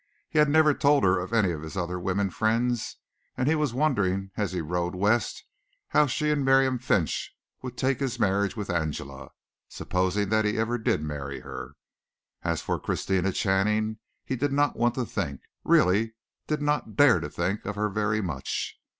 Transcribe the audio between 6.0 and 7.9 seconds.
she and Miriam Finch would